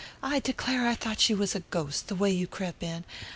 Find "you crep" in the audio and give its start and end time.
2.31-2.81